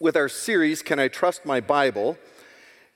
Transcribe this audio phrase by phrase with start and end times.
[0.00, 2.16] with our series, Can I Trust My Bible?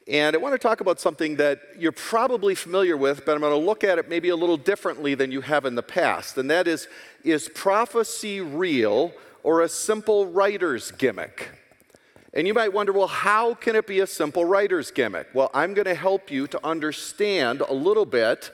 [0.06, 3.52] And I want to talk about something that you're probably familiar with, but I'm going
[3.52, 6.38] to look at it maybe a little differently than you have in the past.
[6.38, 6.88] And that is
[7.24, 9.12] is prophecy real
[9.42, 11.50] or a simple writer's gimmick?
[12.34, 15.28] And you might wonder, well, how can it be a simple writer's gimmick?
[15.34, 18.50] Well, I'm going to help you to understand a little bit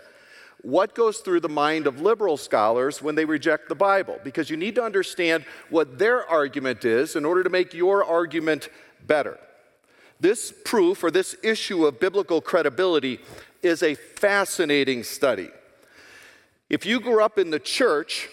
[0.62, 4.56] what goes through the mind of liberal scholars when they reject the Bible, because you
[4.56, 8.68] need to understand what their argument is in order to make your argument
[9.06, 9.38] better.
[10.20, 13.20] This proof or this issue of biblical credibility
[13.62, 15.50] is a fascinating study.
[16.68, 18.28] If you grew up in the church,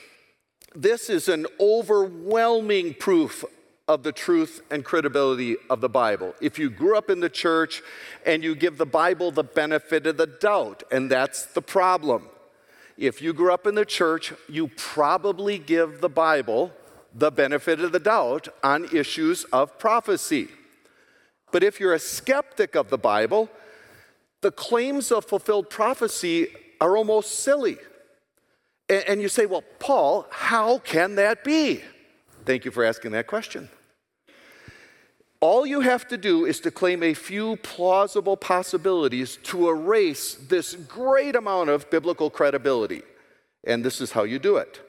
[0.74, 3.46] this is an overwhelming proof
[3.88, 6.34] of the truth and credibility of the Bible.
[6.42, 7.84] If you grew up in the church
[8.26, 12.30] and you give the Bible the benefit of the doubt, and that's the problem.
[12.98, 16.72] If you grew up in the church, you probably give the Bible
[17.14, 20.48] the benefit of the doubt on issues of prophecy.
[21.52, 23.50] But if you're a skeptic of the Bible,
[24.42, 26.48] the claims of fulfilled prophecy
[26.82, 27.78] are almost silly.
[28.90, 31.82] And you say, well, Paul, how can that be?
[32.46, 33.70] Thank you for asking that question.
[35.40, 40.76] All you have to do is to claim a few plausible possibilities to erase this
[40.76, 43.02] great amount of biblical credibility.
[43.64, 44.82] And this is how you do it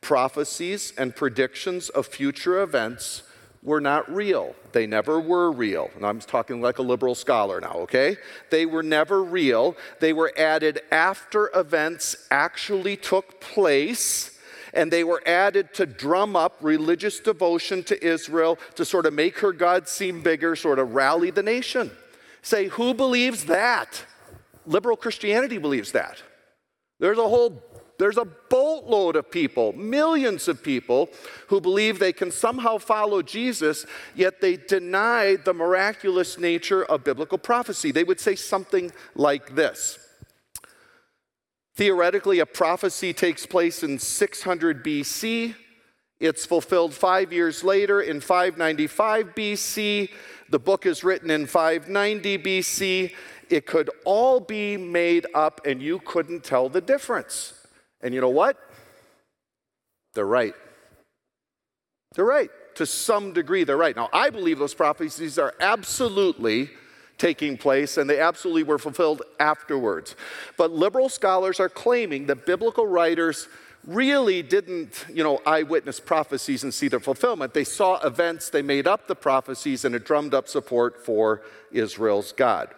[0.00, 3.22] prophecies and predictions of future events
[3.62, 4.54] were not real.
[4.72, 5.90] They never were real.
[5.94, 8.16] And I'm talking like a liberal scholar now, okay?
[8.50, 9.76] They were never real.
[10.00, 14.39] They were added after events actually took place
[14.72, 19.38] and they were added to drum up religious devotion to Israel, to sort of make
[19.38, 21.90] her God seem bigger, sort of rally the nation.
[22.42, 24.04] Say, who believes that?
[24.66, 26.22] Liberal Christianity believes that.
[26.98, 27.62] There's a whole
[28.00, 31.10] there's a boatload of people, millions of people,
[31.48, 37.36] who believe they can somehow follow Jesus, yet they deny the miraculous nature of biblical
[37.36, 37.92] prophecy.
[37.92, 39.98] They would say something like this
[41.80, 45.54] Theoretically, a prophecy takes place in 600 BC.
[46.20, 50.10] It's fulfilled five years later in 595 BC.
[50.50, 53.14] The book is written in 590 BC.
[53.48, 57.54] It could all be made up, and you couldn't tell the difference.
[58.02, 58.58] And you know what?
[60.12, 60.52] They're right.
[62.14, 62.50] They're right.
[62.74, 63.96] To some degree, they're right.
[63.96, 66.68] Now, I believe those prophecies are absolutely
[67.20, 70.16] taking place, and they absolutely were fulfilled afterwards.
[70.56, 73.46] But liberal scholars are claiming that biblical writers
[73.86, 77.52] really didn't, you know, eyewitness prophecies and see their fulfillment.
[77.52, 82.32] They saw events, they made up the prophecies, and it drummed up support for Israel's
[82.32, 82.70] God.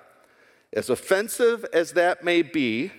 [0.73, 2.91] As offensive as that may be,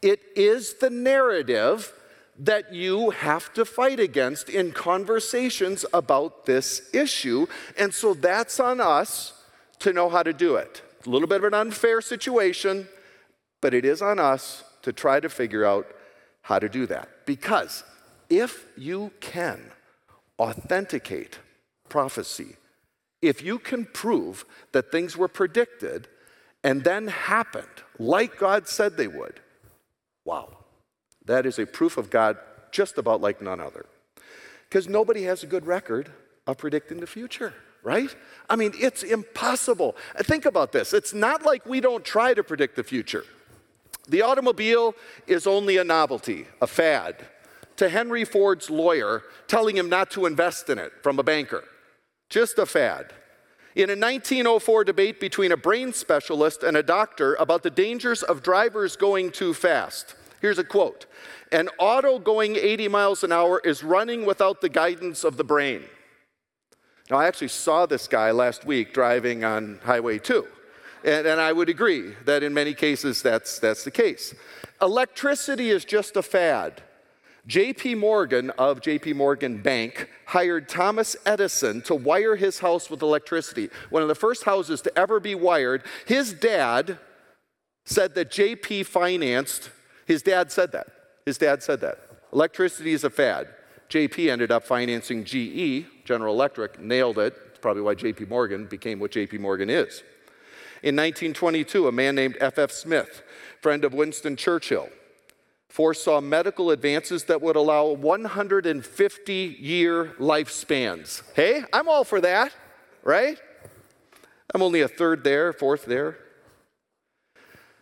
[0.00, 1.92] it is the narrative
[2.38, 7.46] that you have to fight against in conversations about this issue.
[7.78, 9.42] And so that's on us
[9.80, 12.88] to know how to do it a little bit of an unfair situation,
[13.60, 15.86] but it is on us to try to figure out
[16.42, 17.08] how to do that.
[17.26, 17.84] Because
[18.28, 19.60] if you can
[20.38, 21.38] authenticate
[21.88, 22.56] prophecy,
[23.22, 26.08] if you can prove that things were predicted
[26.62, 27.66] and then happened
[27.98, 29.40] like God said they would,
[30.24, 30.56] wow,
[31.24, 32.36] that is a proof of God
[32.70, 33.86] just about like none other.
[34.68, 36.10] Because nobody has a good record
[36.46, 37.54] of predicting the future
[37.86, 38.12] right?
[38.50, 39.94] I mean, it's impossible.
[40.18, 40.92] Think about this.
[40.92, 43.24] It's not like we don't try to predict the future.
[44.08, 44.96] The automobile
[45.28, 47.26] is only a novelty, a fad,
[47.76, 51.62] to Henry Ford's lawyer telling him not to invest in it from a banker.
[52.28, 53.12] Just a fad.
[53.76, 58.42] In a 1904 debate between a brain specialist and a doctor about the dangers of
[58.42, 61.06] drivers going too fast, here's a quote
[61.52, 65.84] An auto going 80 miles an hour is running without the guidance of the brain.
[67.10, 70.46] Now, I actually saw this guy last week driving on Highway 2.
[71.04, 74.34] And, and, I would agree that in many cases that's, that's the case.
[74.82, 76.82] Electricity is just a fad.
[77.48, 83.70] JP Morgan of JP Morgan Bank hired Thomas Edison to wire his house with electricity.
[83.90, 85.84] One of the first houses to ever be wired.
[86.06, 86.98] His dad
[87.84, 89.70] said that JP financed,
[90.06, 90.88] his dad said that.
[91.24, 91.98] His dad said that.
[92.32, 93.46] Electricity is a fad.
[93.88, 97.34] JP ended up financing GE, General Electric, nailed it.
[97.48, 100.02] It's probably why JP Morgan became what JP Morgan is.
[100.82, 102.70] In 1922, a man named F.F.
[102.70, 103.22] Smith,
[103.60, 104.88] friend of Winston Churchill,
[105.68, 111.22] foresaw medical advances that would allow 150 year lifespans.
[111.34, 112.52] Hey, I'm all for that,
[113.02, 113.38] right?
[114.54, 116.18] I'm only a third there, fourth there.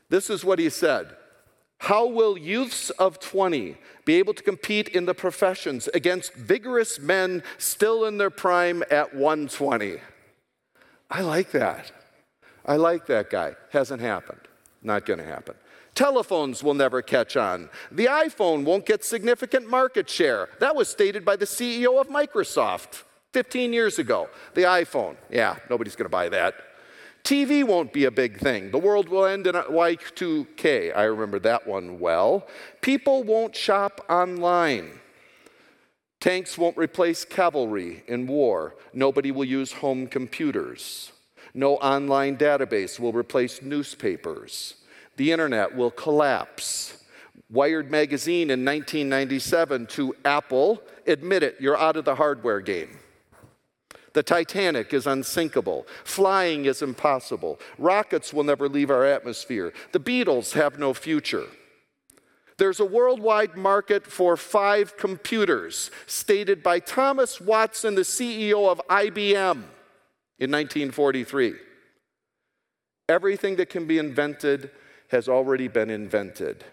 [0.09, 1.15] This is what he said
[1.79, 7.43] How will youths of 20 be able to compete in the professions against vigorous men
[7.59, 9.99] still in their prime at 120?
[11.11, 11.93] I like that.
[12.67, 13.55] I like that guy.
[13.71, 14.41] Hasn't happened.
[14.83, 15.55] Not going to happen.
[15.95, 17.69] Telephones will never catch on.
[17.93, 20.49] The iPhone won't get significant market share.
[20.59, 24.29] That was stated by the CEO of Microsoft 15 years ago.
[24.55, 25.17] The iPhone.
[25.31, 26.55] Yeah, nobody's going to buy that.
[27.25, 28.71] TV won't be a big thing.
[28.71, 30.95] The world will end in Y2K.
[30.95, 32.47] I remember that one well.
[32.83, 35.01] People won't shop online.
[36.21, 38.77] Tanks won't replace cavalry in war.
[38.93, 41.13] Nobody will use home computers.
[41.55, 44.75] No online database will replace newspapers.
[45.17, 47.05] The internet will collapse.
[47.51, 52.99] Wired magazine in 1997 to Apple admit it, you're out of the hardware game.
[54.15, 55.87] The Titanic is unsinkable.
[56.05, 57.61] Flying is impossible.
[57.79, 59.73] Rockets will never leave our atmosphere.
[59.93, 61.47] The Beatles have no future.
[62.57, 69.65] There's a worldwide market for five computers, stated by Thomas Watson, the CEO of IBM
[70.39, 71.55] in 1943.
[73.09, 74.71] Everything that can be invented
[75.09, 76.65] has already been invented.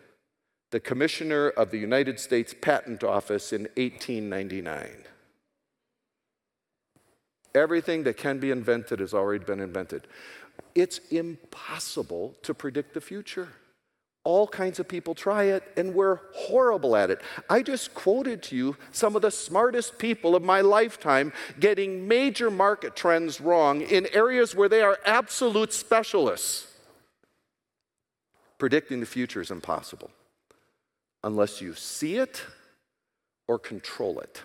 [0.69, 5.05] The Commissioner of the United States Patent Office in 1899.
[7.53, 10.07] Everything that can be invented has already been invented.
[10.73, 13.49] It's impossible to predict the future.
[14.23, 17.21] All kinds of people try it, and we're horrible at it.
[17.49, 22.51] I just quoted to you some of the smartest people of my lifetime getting major
[22.51, 26.67] market trends wrong in areas where they are absolute specialists.
[28.59, 30.11] Predicting the future is impossible
[31.23, 32.43] unless you see it
[33.47, 34.43] or control it.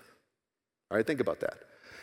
[0.91, 1.59] All right, think about that.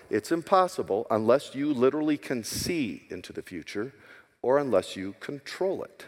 [0.09, 3.93] It's impossible unless you literally can see into the future
[4.41, 6.05] or unless you control it.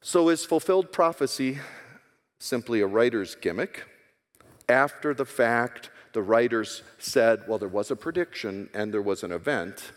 [0.00, 1.58] So, is fulfilled prophecy
[2.38, 3.84] simply a writer's gimmick?
[4.68, 9.32] After the fact, the writers said, well, there was a prediction and there was an
[9.32, 9.92] event.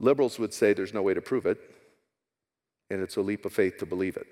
[0.00, 1.58] Liberals would say there's no way to prove it,
[2.90, 4.26] and it's a leap of faith to believe it.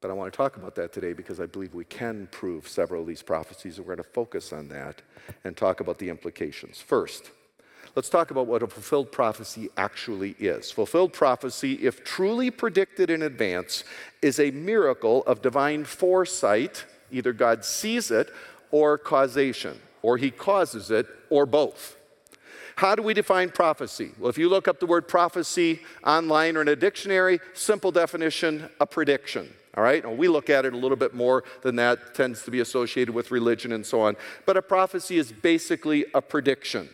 [0.00, 3.02] But I want to talk about that today because I believe we can prove several
[3.02, 5.02] of these prophecies, and we're going to focus on that
[5.44, 6.80] and talk about the implications.
[6.80, 7.32] First,
[7.96, 10.70] let's talk about what a fulfilled prophecy actually is.
[10.70, 13.82] Fulfilled prophecy, if truly predicted in advance,
[14.22, 16.84] is a miracle of divine foresight.
[17.10, 18.30] Either God sees it
[18.70, 21.96] or causation, or he causes it, or both.
[22.76, 24.12] How do we define prophecy?
[24.20, 28.68] Well, if you look up the word prophecy online or in a dictionary, simple definition
[28.78, 29.52] a prediction.
[29.76, 30.04] All right?
[30.04, 33.14] And we look at it a little bit more than that, tends to be associated
[33.14, 34.16] with religion and so on.
[34.46, 36.88] But a prophecy is basically a prediction.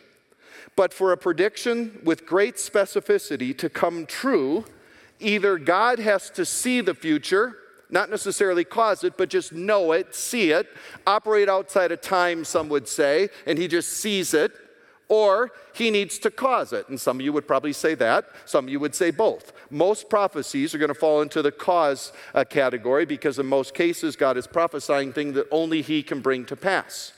[0.76, 4.64] But for a prediction with great specificity to come true,
[5.20, 7.56] either God has to see the future,
[7.90, 10.68] not necessarily cause it, but just know it, see it,
[11.06, 14.52] operate outside of time, some would say, and he just sees it,
[15.08, 16.88] or he needs to cause it.
[16.88, 19.52] And some of you would probably say that, some of you would say both.
[19.70, 24.16] Most prophecies are going to fall into the cause uh, category because in most cases,
[24.16, 27.12] God is prophesying things that only he can bring to pass.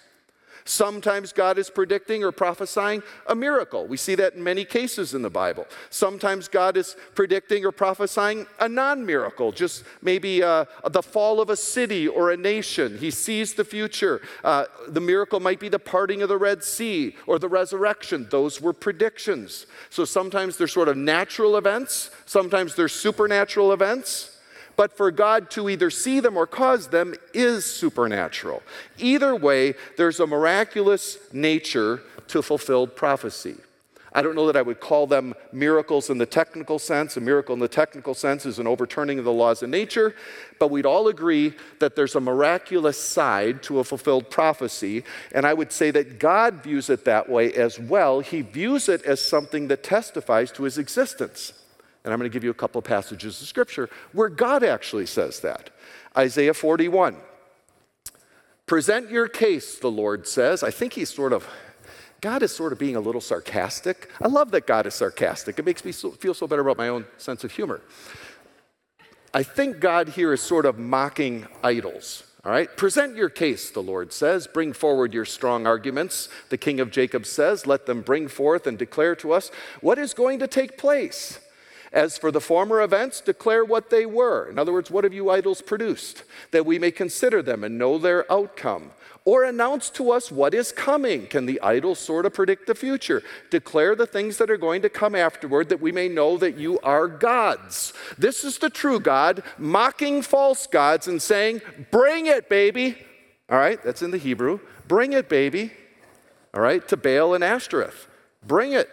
[0.66, 3.86] Sometimes God is predicting or prophesying a miracle.
[3.86, 5.66] We see that in many cases in the Bible.
[5.90, 11.50] Sometimes God is predicting or prophesying a non miracle, just maybe uh, the fall of
[11.50, 12.98] a city or a nation.
[12.98, 14.20] He sees the future.
[14.42, 18.26] Uh, the miracle might be the parting of the Red Sea or the resurrection.
[18.30, 19.66] Those were predictions.
[19.88, 24.35] So sometimes they're sort of natural events, sometimes they're supernatural events
[24.76, 28.62] but for God to either see them or cause them is supernatural.
[28.98, 33.56] Either way, there's a miraculous nature to fulfilled prophecy.
[34.16, 37.18] I don't know that I would call them miracles in the technical sense.
[37.18, 40.16] A miracle in the technical sense is an overturning of the laws of nature,
[40.58, 45.52] but we'd all agree that there's a miraculous side to a fulfilled prophecy, and I
[45.52, 48.20] would say that God views it that way as well.
[48.20, 51.52] He views it as something that testifies to his existence.
[52.06, 55.06] And I'm going to give you a couple of passages of scripture where God actually
[55.06, 55.70] says that.
[56.16, 57.16] Isaiah 41.
[58.64, 60.62] Present your case, the Lord says.
[60.62, 61.48] I think he's sort of,
[62.20, 64.08] God is sort of being a little sarcastic.
[64.22, 65.58] I love that God is sarcastic.
[65.58, 67.80] It makes me so, feel so better about my own sense of humor.
[69.34, 72.22] I think God here is sort of mocking idols.
[72.44, 74.46] All right, present your case, the Lord says.
[74.46, 76.28] Bring forward your strong arguments.
[76.50, 80.14] The king of Jacob says, Let them bring forth and declare to us what is
[80.14, 81.40] going to take place.
[81.96, 84.50] As for the former events, declare what they were.
[84.50, 86.24] In other words, what have you idols produced?
[86.50, 88.90] That we may consider them and know their outcome.
[89.24, 91.26] Or announce to us what is coming.
[91.26, 93.22] Can the idols sort of predict the future?
[93.48, 96.78] Declare the things that are going to come afterward that we may know that you
[96.80, 97.94] are gods.
[98.18, 102.98] This is the true God, mocking false gods and saying, Bring it, baby.
[103.48, 104.60] All right, that's in the Hebrew.
[104.86, 105.72] Bring it, baby.
[106.52, 108.06] All right, to Baal and Ashtoreth.
[108.46, 108.90] Bring it.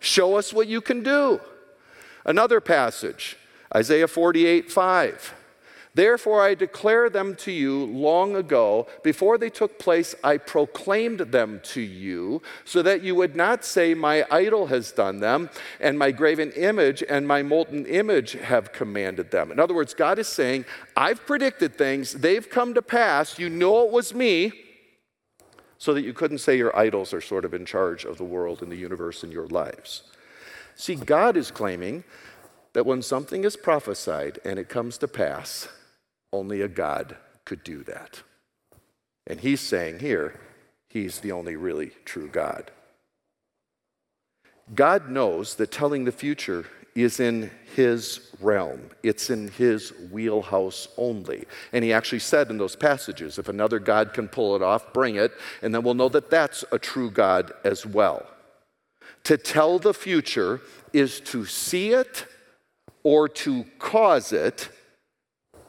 [0.00, 1.40] Show us what you can do.
[2.24, 3.36] Another passage,
[3.74, 5.34] Isaiah 48 5.
[5.94, 8.88] Therefore, I declare them to you long ago.
[9.04, 13.94] Before they took place, I proclaimed them to you, so that you would not say,
[13.94, 19.30] My idol has done them, and my graven image and my molten image have commanded
[19.30, 19.52] them.
[19.52, 20.64] In other words, God is saying,
[20.96, 24.52] I've predicted things, they've come to pass, you know it was me,
[25.78, 28.62] so that you couldn't say your idols are sort of in charge of the world
[28.62, 30.02] and the universe and your lives.
[30.76, 32.04] See, God is claiming
[32.72, 35.68] that when something is prophesied and it comes to pass,
[36.32, 38.22] only a God could do that.
[39.26, 40.40] And he's saying here,
[40.88, 42.70] he's the only really true God.
[44.74, 48.80] God knows that telling the future is in his realm.
[49.02, 51.44] It's in his wheelhouse only.
[51.72, 55.16] And he actually said in those passages if another God can pull it off, bring
[55.16, 58.26] it, and then we'll know that that's a true God as well.
[59.24, 60.60] To tell the future
[60.92, 62.26] is to see it
[63.02, 64.68] or to cause it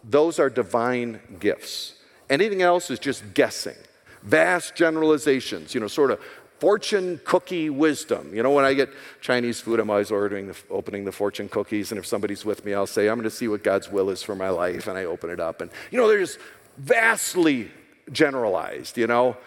[0.10, 1.96] those are divine gifts.
[2.30, 3.76] Anything else is just guessing,
[4.24, 6.20] vast generalizations, you know, sort of
[6.60, 8.34] fortune cookie wisdom.
[8.34, 8.90] You know, when I get
[9.22, 12.74] Chinese food, I'm always ordering, the, opening the fortune cookies, and if somebody's with me,
[12.74, 15.06] I'll say, I'm going to see what God's will is for my life, and I
[15.06, 16.40] open it up, and you know, they're just
[16.78, 17.72] vastly
[18.12, 19.38] generalized, you know,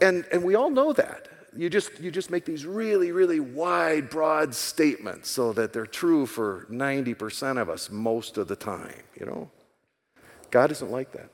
[0.00, 4.10] and and we all know that you just, you just make these really, really wide,
[4.10, 9.26] broad statements so that they're true for 90% of us most of the time, you
[9.26, 9.50] know?
[10.50, 11.30] God isn't like that.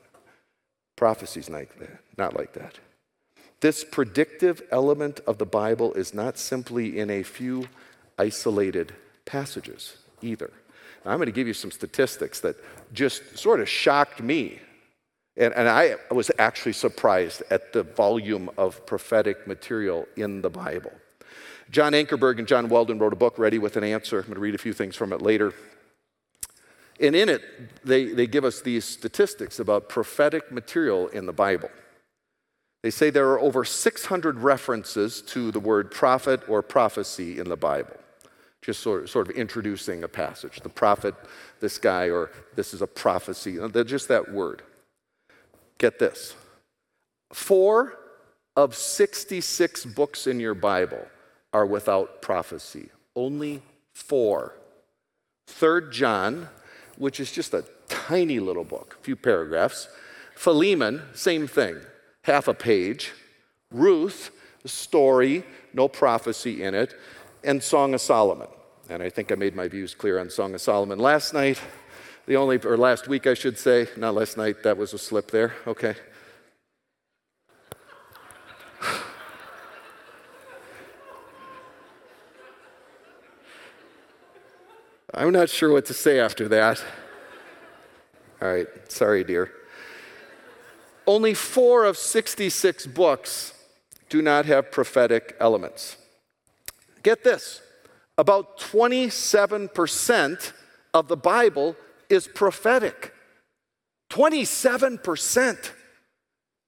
[0.95, 2.79] Prophecy's like that, not like that.
[3.59, 7.67] This predictive element of the Bible is not simply in a few
[8.17, 8.93] isolated
[9.25, 10.51] passages either.
[11.03, 12.55] Now, I'm going to give you some statistics that
[12.93, 14.59] just sort of shocked me
[15.37, 20.91] and, and I was actually surprised at the volume of prophetic material in the Bible.
[21.69, 24.19] John Ankerberg and John Weldon wrote a book, Ready with an Answer.
[24.19, 25.53] I'm going to read a few things from it later.
[26.99, 27.41] And in it,
[27.85, 31.69] they, they give us these statistics about prophetic material in the Bible.
[32.81, 37.57] They say there are over 600 references to the word prophet or prophecy in the
[37.57, 37.97] Bible,
[38.61, 40.61] just sort of, sort of introducing a passage.
[40.61, 41.13] The prophet,
[41.59, 44.63] this guy, or this is a prophecy, just that word.
[45.77, 46.35] Get this
[47.31, 47.97] four
[48.55, 51.05] of 66 books in your Bible
[51.53, 52.89] are without prophecy.
[53.15, 53.61] Only
[53.93, 54.53] four.
[55.47, 56.49] Third John,
[56.97, 59.87] which is just a tiny little book, a few paragraphs.
[60.35, 61.77] Philemon, same thing,
[62.23, 63.13] half a page.
[63.71, 64.31] Ruth,
[64.63, 65.43] a story,
[65.73, 66.95] no prophecy in it.
[67.43, 68.47] And Song of Solomon.
[68.89, 71.59] And I think I made my views clear on Song of Solomon last night.
[72.27, 75.31] The only, or last week, I should say, not last night, that was a slip
[75.31, 75.95] there, okay.
[85.13, 86.83] I'm not sure what to say after that.
[88.41, 89.49] All right, sorry, dear.
[91.07, 93.53] Only four of 66 books
[94.09, 95.95] do not have prophetic elements.
[97.03, 97.61] Get this
[98.17, 100.51] about 27%
[100.93, 101.77] of the Bible
[102.09, 103.13] is prophetic.
[104.09, 105.71] 27%.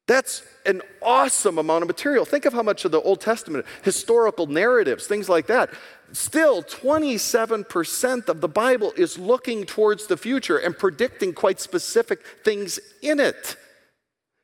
[0.07, 2.25] That's an awesome amount of material.
[2.25, 5.69] Think of how much of the Old Testament, historical narratives, things like that.
[6.13, 12.79] Still, 27% of the Bible is looking towards the future and predicting quite specific things
[13.03, 13.55] in it.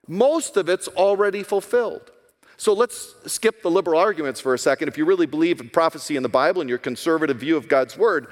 [0.07, 2.11] Most of it's already fulfilled.
[2.57, 4.87] So let's skip the liberal arguments for a second.
[4.87, 7.97] If you really believe in prophecy in the Bible and your conservative view of God's
[7.97, 8.27] Word,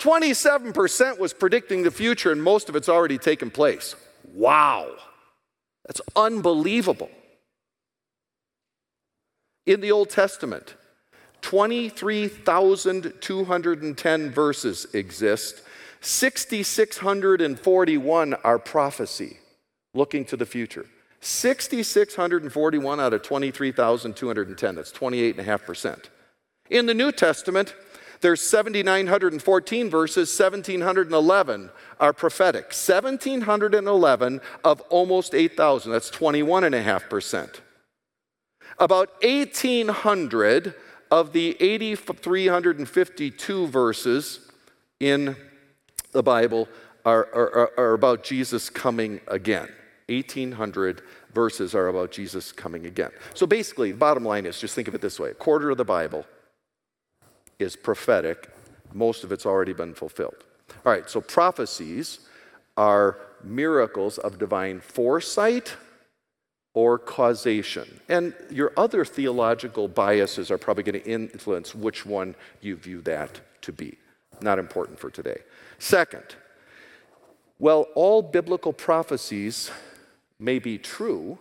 [0.00, 3.94] 27% was predicting the future, and most of it's already taken place.
[4.32, 4.92] Wow.
[5.86, 7.10] That's unbelievable.
[9.66, 10.74] In the Old Testament,
[11.42, 15.62] 23,210 verses exist.
[16.00, 19.38] 6,641 are prophecy,
[19.92, 20.86] looking to the future.
[21.20, 24.74] 6,641 out of 23,210.
[24.74, 26.04] That's 28.5%.
[26.70, 27.74] In the New Testament,
[28.20, 32.64] There's 7,914 verses, 1,711 are prophetic.
[32.64, 37.60] 1,711 of almost 8,000, that's 21.5%.
[38.78, 40.74] About 1,800
[41.10, 44.50] of the 8,352 verses
[45.00, 45.34] in
[46.12, 46.68] the Bible
[47.04, 49.68] are, are, are about Jesus coming again.
[50.08, 53.10] 1,800 verses are about Jesus coming again.
[53.34, 55.78] So basically, the bottom line is just think of it this way a quarter of
[55.78, 56.26] the Bible
[57.60, 58.50] is prophetic,
[58.92, 60.44] most of it's already been fulfilled.
[60.84, 62.20] All right, so prophecies
[62.76, 65.76] are miracles of divine foresight
[66.74, 68.00] or causation.
[68.08, 73.40] And your other theological biases are probably going to influence which one you view that
[73.62, 73.98] to be.
[74.40, 75.38] Not important for today.
[75.78, 76.36] Second,
[77.58, 79.70] well, all biblical prophecies
[80.38, 81.38] may be true,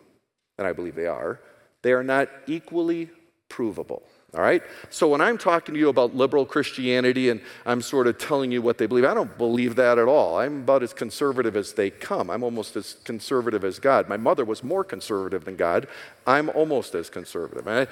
[0.58, 1.40] and I believe they are,
[1.82, 3.10] they are not equally
[3.48, 4.04] provable.
[4.36, 4.62] All right?
[4.92, 8.62] So when I'm talking to you about liberal Christianity and I'm sort of telling you
[8.62, 10.38] what they believe, I don't believe that at all.
[10.38, 12.30] I'm about as conservative as they come.
[12.30, 14.08] I'm almost as conservative as God.
[14.08, 15.88] My mother was more conservative than God.
[16.28, 17.66] I'm almost as conservative.
[17.66, 17.90] Right?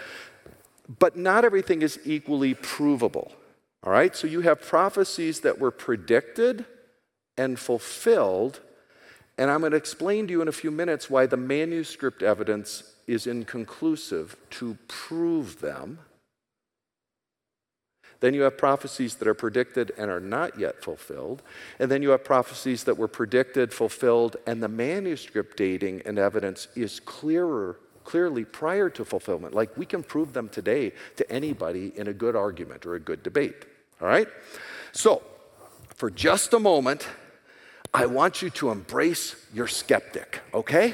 [1.00, 3.32] But not everything is equally provable.
[3.84, 4.16] All right?
[4.16, 6.66] So you have prophecies that were predicted
[7.36, 8.60] and fulfilled.
[9.40, 12.94] And I'm going to explain to you in a few minutes why the manuscript evidence
[13.08, 16.00] is inconclusive to prove them.
[18.20, 21.44] Then you have prophecies that are predicted and are not yet fulfilled.
[21.80, 26.68] And then you have prophecies that were predicted, fulfilled, and the manuscript dating and evidence
[26.76, 29.54] is clearer, clearly prior to fulfillment.
[29.54, 33.22] Like we can prove them today to anybody in a good argument or a good
[33.22, 33.66] debate.
[34.02, 34.28] All right?
[34.92, 35.22] So,
[35.96, 37.08] for just a moment,
[37.94, 40.94] I want you to embrace your skeptic, okay?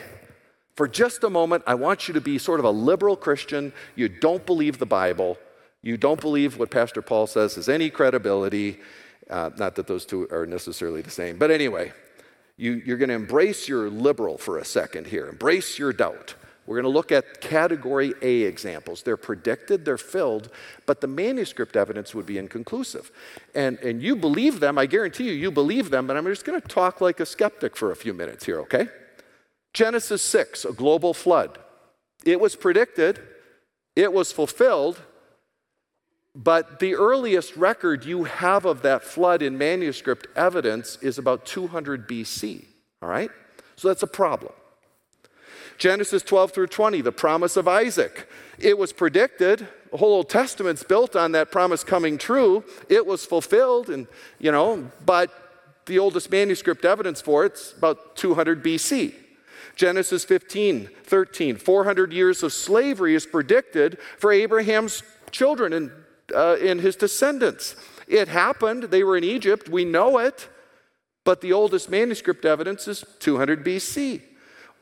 [0.75, 3.73] For just a moment, I want you to be sort of a liberal Christian.
[3.95, 5.37] You don't believe the Bible
[5.83, 8.79] you don't believe what Pastor Paul says has any credibility.
[9.29, 11.91] Uh, not that those two are necessarily the same, but anyway,
[12.57, 16.35] you, you're going to embrace your liberal for a second here, embrace your doubt.
[16.65, 19.03] We're going to look at category A examples.
[19.03, 20.49] They're predicted, they're filled,
[20.85, 23.11] but the manuscript evidence would be inconclusive.
[23.53, 26.61] And, and you believe them, I guarantee you, you believe them, but I'm just going
[26.61, 28.87] to talk like a skeptic for a few minutes here, okay?
[29.73, 31.57] Genesis 6, a global flood.
[32.23, 33.19] It was predicted,
[33.97, 35.01] it was fulfilled,
[36.35, 42.07] but the earliest record you have of that flood in manuscript evidence is about 200
[42.07, 42.65] BC,
[43.01, 43.29] all right?
[43.75, 44.53] So that's a problem.
[45.77, 48.29] Genesis 12 through 20, the promise of Isaac.
[48.59, 52.63] It was predicted, the whole Old Testament's built on that promise coming true.
[52.89, 54.07] It was fulfilled, and,
[54.39, 55.31] you know, but
[55.85, 59.13] the oldest manuscript evidence for it's about 200 BC.
[59.75, 65.91] Genesis 15, 13, 400 years of slavery is predicted for Abraham's children and
[66.33, 67.75] uh, in his descendants.
[68.07, 70.49] It happened, they were in Egypt, we know it,
[71.23, 74.21] but the oldest manuscript evidence is 200 BC.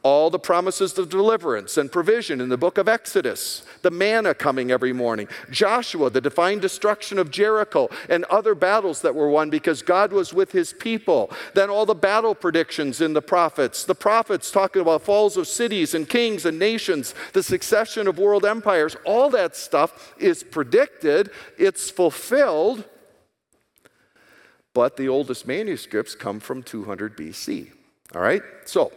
[0.03, 4.71] All the promises of deliverance and provision in the book of Exodus, the manna coming
[4.71, 9.83] every morning, Joshua, the divine destruction of Jericho, and other battles that were won because
[9.83, 11.29] God was with his people.
[11.53, 15.93] Then all the battle predictions in the prophets, the prophets talking about falls of cities
[15.93, 21.91] and kings and nations, the succession of world empires, all that stuff is predicted, it's
[21.91, 22.85] fulfilled.
[24.73, 27.71] But the oldest manuscripts come from 200 BC.
[28.15, 28.41] All right?
[28.65, 28.91] So,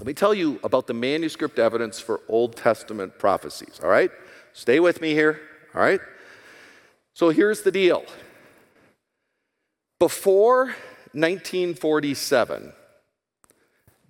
[0.00, 4.10] let me tell you about the manuscript evidence for Old Testament prophecies, all right?
[4.54, 5.38] Stay with me here,
[5.74, 6.00] all right?
[7.12, 8.02] So here's the deal.
[9.98, 10.68] Before
[11.12, 12.72] 1947,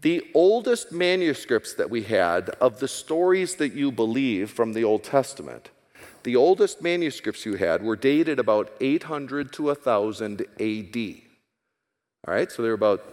[0.01, 5.03] the oldest manuscripts that we had of the stories that you believe from the Old
[5.03, 5.71] Testament,
[6.23, 11.15] the oldest manuscripts you had were dated about 800 to 1000 AD.
[12.29, 13.05] All right, so they're about,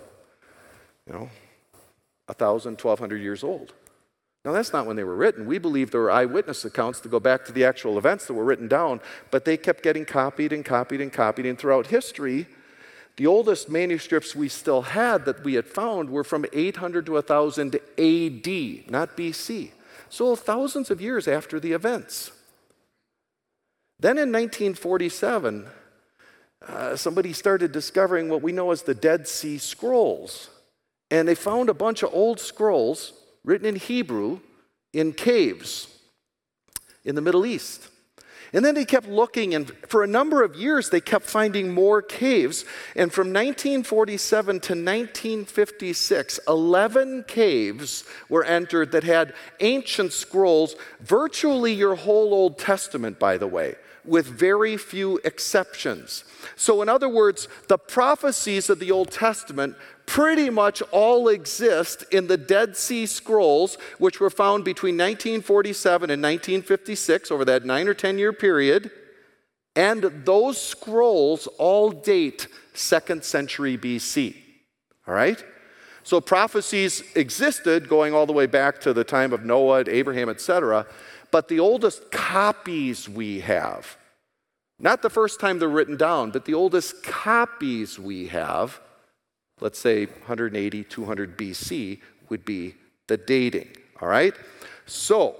[1.07, 1.27] you know,
[2.27, 3.73] 1,000, 1,200 years old.
[4.45, 5.45] Now, that's not when they were written.
[5.45, 8.45] We believe there were eyewitness accounts to go back to the actual events that were
[8.45, 11.45] written down, but they kept getting copied and copied and copied.
[11.45, 12.47] And throughout history,
[13.17, 17.75] the oldest manuscripts we still had that we had found were from 800 to 1000
[17.75, 19.71] AD, not BC.
[20.09, 22.31] So, thousands of years after the events.
[23.99, 25.67] Then in 1947,
[26.65, 30.49] uh, somebody started discovering what we know as the Dead Sea Scrolls.
[31.09, 34.39] And they found a bunch of old scrolls written in Hebrew
[34.93, 35.87] in caves
[37.05, 37.89] in the Middle East.
[38.53, 42.01] And then they kept looking, and for a number of years, they kept finding more
[42.01, 42.63] caves.
[42.95, 51.95] And from 1947 to 1956, 11 caves were entered that had ancient scrolls, virtually your
[51.95, 56.23] whole Old Testament, by the way with very few exceptions.
[56.55, 59.75] So, in other words, the prophecies of the Old Testament
[60.07, 66.23] pretty much all exist in the Dead Sea Scrolls, which were found between 1947 and
[66.23, 68.89] 1956 over that nine or 10 year period.
[69.75, 74.35] And those scrolls all date second century BC.
[75.07, 75.43] All right?
[76.01, 80.87] So prophecies existed going all the way back to the time of Noah, Abraham, etc.
[81.31, 83.97] But the oldest copies we have,
[84.79, 88.79] not the first time they're written down, but the oldest copies we have,
[89.59, 92.75] let's say 180, 200 BC, would be
[93.07, 93.69] the dating.
[94.01, 94.33] All right?
[94.85, 95.35] So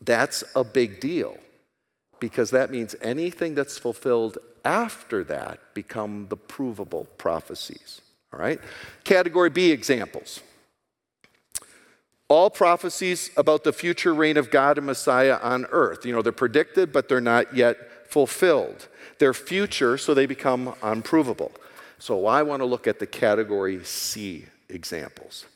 [0.00, 1.36] that's a big deal
[2.20, 8.00] because that means anything that's fulfilled after that become the provable prophecies.
[8.32, 8.60] All right?
[9.04, 10.40] Category B examples.
[12.28, 16.04] All prophecies about the future reign of God and Messiah on earth.
[16.04, 18.88] You know, they're predicted, but they're not yet fulfilled.
[19.18, 21.52] They're future, so they become unprovable.
[21.98, 25.46] So I want to look at the category C examples.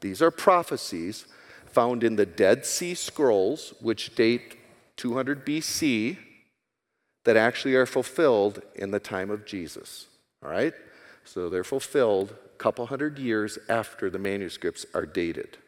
[0.00, 1.26] These are prophecies
[1.66, 4.56] found in the Dead Sea Scrolls, which date
[4.96, 6.16] 200 BC,
[7.24, 10.06] that actually are fulfilled in the time of Jesus.
[10.42, 10.72] All right?
[11.24, 15.58] So they're fulfilled a couple hundred years after the manuscripts are dated.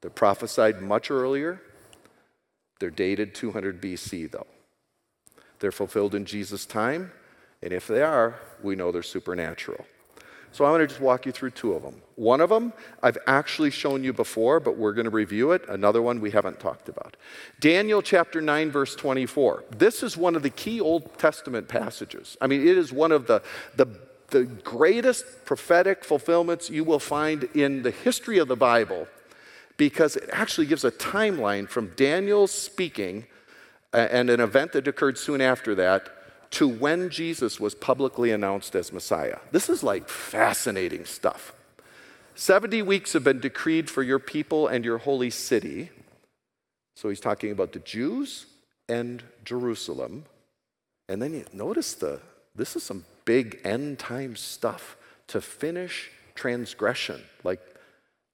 [0.00, 1.62] They're prophesied much earlier.
[2.78, 4.46] They're dated 200 BC, though.
[5.60, 7.10] They're fulfilled in Jesus' time,
[7.64, 9.86] and if they are, we know they're supernatural.
[10.52, 12.00] So I'm going to just walk you through two of them.
[12.14, 15.68] One of them I've actually shown you before, but we're going to review it.
[15.68, 17.16] Another one we haven't talked about.
[17.58, 19.64] Daniel chapter 9, verse 24.
[19.76, 22.36] This is one of the key Old Testament passages.
[22.40, 23.42] I mean, it is one of the,
[23.74, 23.86] the,
[24.28, 29.08] the greatest prophetic fulfillments you will find in the history of the Bible
[29.76, 33.26] because it actually gives a timeline from Daniel speaking
[33.92, 36.13] and an event that occurred soon after that
[36.54, 39.38] to when Jesus was publicly announced as Messiah.
[39.50, 41.52] This is like fascinating stuff.
[42.36, 45.90] 70 weeks have been decreed for your people and your holy city.
[46.96, 48.46] So he's talking about the Jews
[48.88, 50.24] and Jerusalem.
[51.08, 52.20] And then you notice the
[52.56, 54.96] this is some big end time stuff
[55.28, 57.60] to finish transgression, like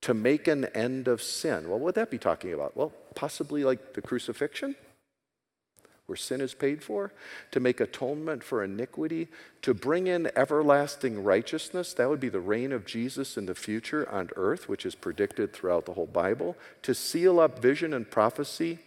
[0.02, 1.68] to make an end of sin.
[1.68, 2.76] Well, what would that be talking about?
[2.76, 4.76] Well, possibly like the crucifixion,
[6.10, 7.12] where sin is paid for,
[7.52, 9.28] to make atonement for iniquity,
[9.62, 11.94] to bring in everlasting righteousness.
[11.94, 15.52] That would be the reign of Jesus in the future on earth, which is predicted
[15.52, 18.80] throughout the whole Bible, to seal up vision and prophecy,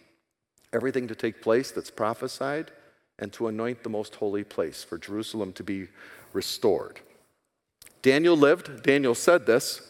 [0.70, 2.70] everything to take place that's prophesied,
[3.18, 5.88] and to anoint the most holy place for Jerusalem to be
[6.34, 7.00] restored.
[8.02, 9.80] Daniel lived, Daniel said this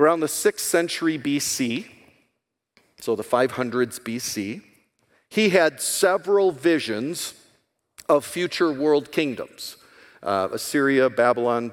[0.00, 1.86] Around the 6th century BC,
[3.00, 4.62] so the 500s BC,
[5.34, 7.34] he had several visions
[8.08, 9.76] of future world kingdoms
[10.22, 11.72] uh, Assyria, Babylon,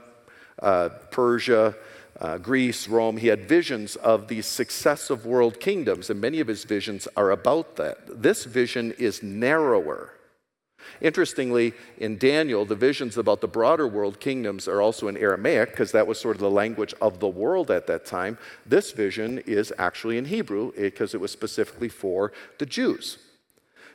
[0.62, 1.74] uh, Persia,
[2.20, 3.16] uh, Greece, Rome.
[3.16, 7.78] He had visions of these successive world kingdoms, and many of his visions are about
[7.78, 8.22] that.
[8.22, 10.12] This vision is narrower.
[11.00, 15.92] Interestingly, in Daniel, the visions about the broader world kingdoms are also in Aramaic because
[15.94, 18.38] that was sort of the language of the world at that time.
[18.66, 23.20] This vision is actually in Hebrew because it was specifically for the Jews.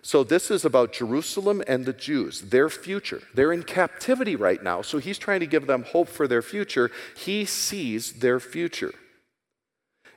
[0.06, 3.22] So, this is about Jerusalem and the Jews, their future.
[3.34, 6.92] They're in captivity right now, so he's trying to give them hope for their future.
[7.16, 8.94] He sees their future.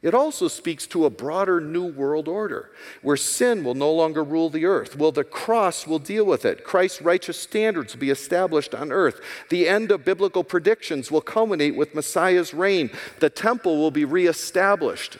[0.03, 2.69] It also speaks to a broader new world order
[3.01, 4.95] where sin will no longer rule the earth.
[4.95, 6.63] Well, the cross will deal with it.
[6.63, 9.19] Christ's righteous standards will be established on earth.
[9.49, 12.91] The end of biblical predictions will culminate with Messiah's reign.
[13.21, 15.17] The temple will be reestablished.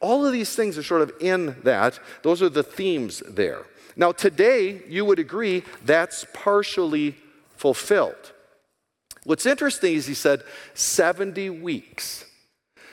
[0.00, 1.98] All of these things are sort of in that.
[2.22, 3.64] Those are the themes there.
[3.96, 7.16] Now, today, you would agree that's partially
[7.56, 8.32] fulfilled.
[9.24, 10.42] What's interesting is he said
[10.74, 12.24] 70 weeks.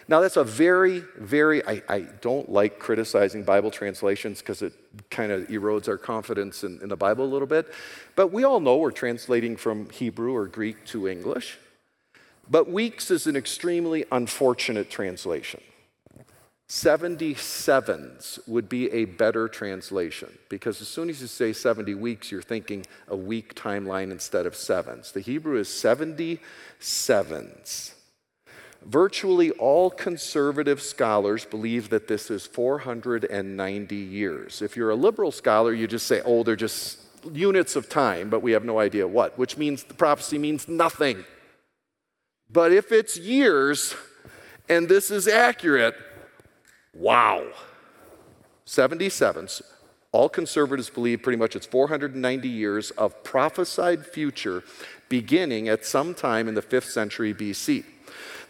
[0.08, 4.74] Now, that's a very, very, I, I don't like criticizing Bible translations because it
[5.12, 7.72] kind of erodes our confidence in, in the Bible a little bit.
[8.16, 11.60] But we all know we're translating from Hebrew or Greek to English.
[12.50, 15.62] But weeks is an extremely unfortunate translation.
[16.70, 22.44] 77s would be a better translation because as soon as you say 70 weeks, you're
[22.44, 25.12] thinking a week timeline instead of sevens.
[25.12, 27.94] The Hebrew is 77s.
[28.86, 34.62] Virtually all conservative scholars believe that this is 490 years.
[34.62, 37.00] If you're a liberal scholar, you just say, oh, they're just
[37.34, 41.26] units of time, but we have no idea what, which means the prophecy means nothing.
[42.50, 43.96] But if it's years
[44.70, 45.96] and this is accurate,
[47.00, 47.48] wow.
[48.66, 49.62] 77s.
[50.12, 54.64] All conservatives believe pretty much it's 490 years of prophesied future
[55.08, 57.84] beginning at some time in the 5th century BC.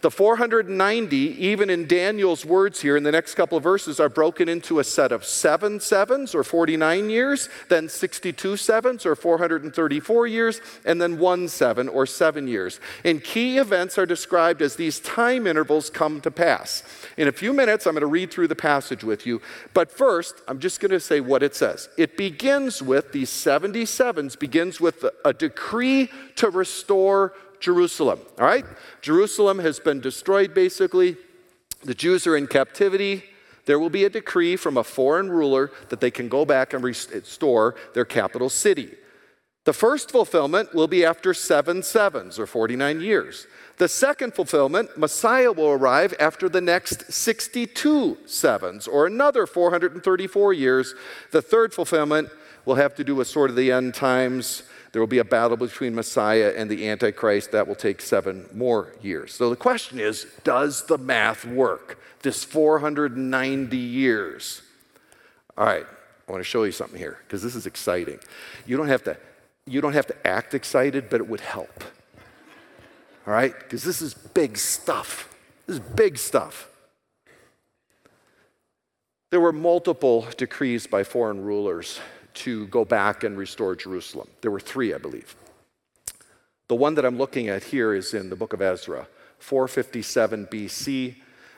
[0.00, 4.48] The 490, even in Daniel's words here in the next couple of verses, are broken
[4.48, 10.60] into a set of seven sevens or 49 years, then 62 sevens or 434 years,
[10.86, 12.80] and then one seven or seven years.
[13.04, 16.82] And key events are described as these time intervals come to pass.
[17.18, 19.42] In a few minutes, I'm going to read through the passage with you.
[19.74, 21.90] But first, I'm just going to say what it says.
[21.98, 28.20] It begins with these 77s, begins with a decree to restore Jerusalem.
[28.38, 28.64] All right?
[29.00, 31.16] Jerusalem has been destroyed basically.
[31.84, 33.24] The Jews are in captivity.
[33.66, 36.82] There will be a decree from a foreign ruler that they can go back and
[36.82, 38.90] restore their capital city.
[39.64, 43.46] The first fulfillment will be after seven sevens or 49 years.
[43.76, 50.94] The second fulfillment, Messiah will arrive after the next 62 sevens or another 434 years.
[51.30, 52.30] The third fulfillment
[52.64, 55.56] will have to do with sort of the end times there will be a battle
[55.56, 59.34] between Messiah and the Antichrist that will take seven more years.
[59.34, 61.98] So the question is does the math work?
[62.22, 64.62] This 490 years.
[65.56, 65.86] All right,
[66.28, 68.18] I want to show you something here because this is exciting.
[68.66, 69.16] You don't have to
[69.66, 71.84] you don't have to act excited, but it would help.
[73.26, 73.56] All right?
[73.56, 75.32] Because this is big stuff.
[75.66, 76.68] This is big stuff.
[79.30, 82.00] There were multiple decrees by foreign rulers
[82.34, 84.28] to go back and restore Jerusalem.
[84.40, 85.34] There were three, I believe.
[86.68, 91.16] The one that I'm looking at here is in the book of Ezra, 457 BC.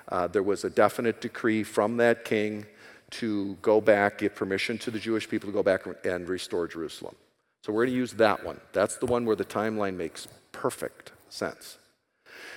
[0.09, 2.67] Uh, there was a definite decree from that king
[3.11, 7.15] to go back, give permission to the Jewish people to go back and restore Jerusalem.
[7.63, 8.61] So we're going to use that one.
[8.73, 11.79] That's the one where the timeline makes perfect sense.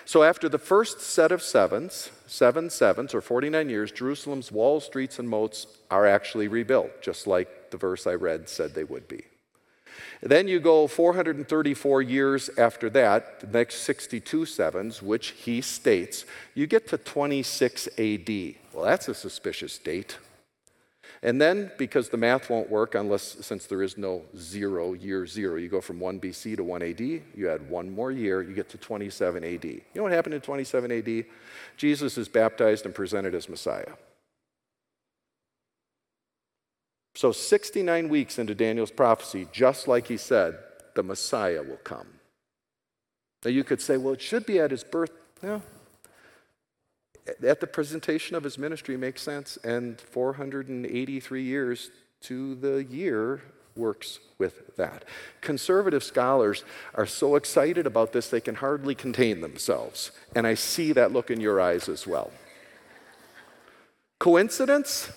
[0.06, 5.20] So after the first set of sevens, seven sevens or 49 years, Jerusalem's walls, streets,
[5.20, 9.24] and moats are actually rebuilt, just like the verse I read said they would be.
[10.22, 16.68] Then you go 434 years after that, the next 62 sevens, which he states, you
[16.68, 18.30] get to 26 AD.
[18.74, 20.18] Well, that's a suspicious date.
[21.24, 25.56] And then, because the math won't work unless, since there is no zero, year zero,
[25.56, 28.70] you go from 1 BC to 1 AD, you add one more year, you get
[28.70, 29.64] to 27 AD.
[29.64, 31.26] You know what happened in 27 AD?
[31.78, 33.94] Jesus is baptized and presented as Messiah.
[37.16, 40.58] So, 69 weeks into Daniel's prophecy, just like he said,
[40.96, 42.08] the Messiah will come.
[43.44, 45.12] Now, you could say, well, it should be at his birth.
[45.42, 45.62] Yeah.
[47.28, 51.90] At the presentation of his ministry makes sense, and 483 years
[52.22, 53.42] to the year
[53.76, 55.06] works with that.
[55.42, 60.12] Conservative scholars are so excited about this, they can hardly contain themselves.
[60.36, 62.32] And I see that look in your eyes as well.
[64.20, 65.12] Coincidence?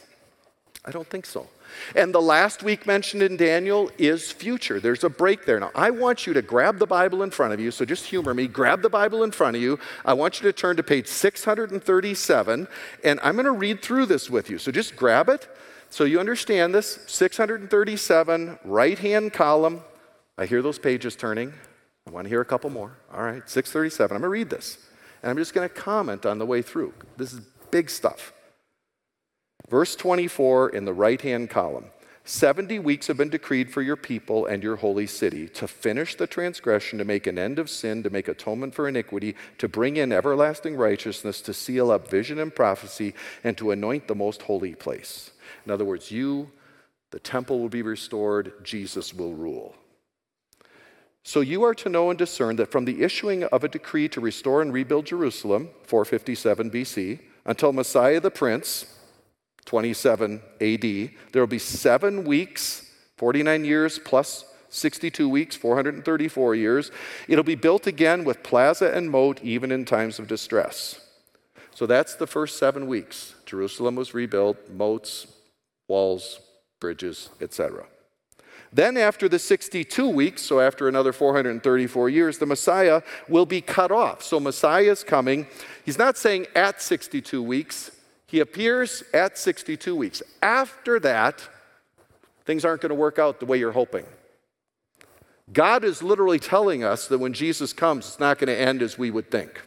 [0.85, 1.47] I don't think so.
[1.95, 4.81] And the last week mentioned in Daniel is future.
[4.81, 5.61] There's a break there.
[5.61, 8.35] Now, I want you to grab the Bible in front of you, so just humor
[8.35, 8.47] me.
[8.47, 9.79] Grab the Bible in front of you.
[10.05, 12.69] I want you to turn to page 637,
[13.05, 14.59] and I'm going to read through this with you.
[14.59, 15.49] So just grab it
[15.91, 16.99] so you understand this.
[17.07, 19.83] 637, right hand column.
[20.37, 21.53] I hear those pages turning.
[22.07, 22.97] I want to hear a couple more.
[23.13, 24.15] All right, 637.
[24.15, 24.79] I'm going to read this,
[25.23, 26.95] and I'm just going to comment on the way through.
[27.17, 28.33] This is big stuff.
[29.69, 31.87] Verse 24 in the right hand column
[32.29, 36.27] 70 weeks have been decreed for your people and your holy city to finish the
[36.27, 40.13] transgression, to make an end of sin, to make atonement for iniquity, to bring in
[40.13, 45.31] everlasting righteousness, to seal up vision and prophecy, and to anoint the most holy place.
[45.65, 46.51] In other words, you,
[47.13, 49.75] the temple will be restored, Jesus will rule.
[51.23, 54.21] So you are to know and discern that from the issuing of a decree to
[54.21, 58.98] restore and rebuild Jerusalem, 457 BC, until Messiah the Prince,
[59.69, 60.81] 27 AD.
[60.81, 66.91] There will be seven weeks, 49 years plus 62 weeks, 434 years.
[67.29, 71.05] It'll be built again with plaza and moat, even in times of distress.
[71.75, 73.35] So that's the first seven weeks.
[73.45, 75.27] Jerusalem was rebuilt, moats,
[75.87, 76.41] walls,
[76.81, 77.85] bridges, etc.
[78.73, 83.93] Then, after the 62 weeks, so after another 434 years, the Messiah will be cut
[83.93, 84.23] off.
[84.23, 85.47] So, Messiah is coming.
[85.85, 87.91] He's not saying at 62 weeks,
[88.29, 90.23] he appears at 62 weeks.
[90.43, 91.49] After that,
[92.45, 94.05] things aren't going to work out the way you're hoping.
[95.51, 98.99] God is literally telling us that when Jesus comes, it's not going to end as
[98.99, 99.63] we would think.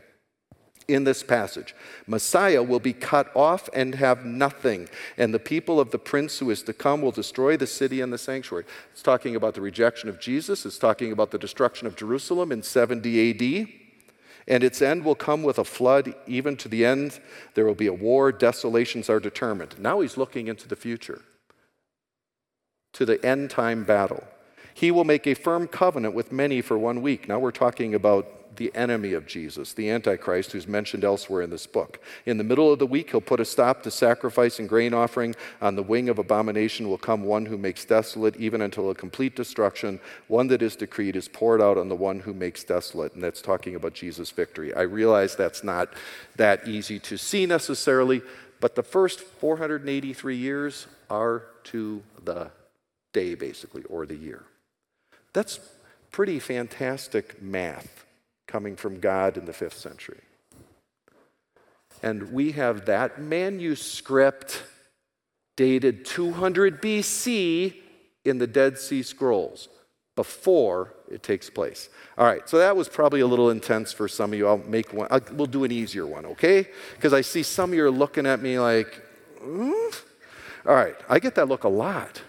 [0.87, 1.73] In this passage,
[2.05, 6.51] Messiah will be cut off and have nothing, and the people of the prince who
[6.51, 8.65] is to come will destroy the city and the sanctuary.
[8.91, 12.61] It's talking about the rejection of Jesus, it's talking about the destruction of Jerusalem in
[12.61, 13.80] 70 AD
[14.51, 17.19] and its end will come with a flood, even to the end.
[17.55, 19.79] There will be a war, desolations are determined.
[19.79, 21.21] Now he's looking into the future.
[22.93, 24.23] to the end time battle.
[24.73, 27.27] He will make a firm covenant with many for one week.
[27.27, 31.67] Now we're talking about the enemy of Jesus, the Antichrist, who's mentioned elsewhere in this
[31.67, 31.99] book.
[32.25, 35.35] In the middle of the week, he'll put a stop to sacrifice and grain offering.
[35.61, 39.35] On the wing of abomination will come one who makes desolate, even until a complete
[39.35, 39.99] destruction.
[40.27, 43.13] One that is decreed is poured out on the one who makes desolate.
[43.13, 44.73] And that's talking about Jesus' victory.
[44.73, 45.93] I realize that's not
[46.35, 48.21] that easy to see necessarily,
[48.59, 52.51] but the first 483 years are to the
[53.13, 54.43] day, basically, or the year.
[55.33, 55.59] That's
[56.11, 58.05] pretty fantastic math
[58.51, 60.19] coming from God in the fifth century.
[62.03, 64.63] And we have that manuscript
[65.55, 67.75] dated 200 BC
[68.25, 69.69] in the Dead Sea Scrolls
[70.15, 71.89] before it takes place.
[72.17, 74.47] All right, so that was probably a little intense for some of you.
[74.47, 76.67] I'll make one, I'll, we'll do an easier one, okay?
[76.95, 79.01] Because I see some of you are looking at me like,
[79.41, 80.01] mm?
[80.65, 82.21] all right, I get that look a lot.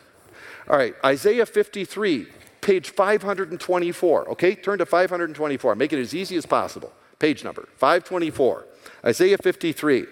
[0.68, 2.28] All right, Isaiah 53
[2.62, 4.30] page 524.
[4.30, 5.74] Okay, turn to 524.
[5.74, 6.92] Make it as easy as possible.
[7.18, 8.66] Page number 524.
[9.04, 10.06] Isaiah 53.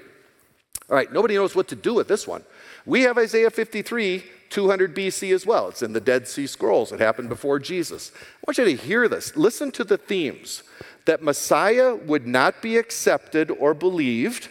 [0.91, 2.45] All right, nobody knows what to do with this one.
[2.85, 5.69] We have Isaiah 53, 200 BC as well.
[5.69, 6.91] It's in the Dead Sea Scrolls.
[6.93, 8.11] It happened before Jesus.
[8.15, 9.37] I want you to hear this.
[9.37, 10.65] Listen to the themes
[11.05, 14.49] that Messiah would not be accepted or believed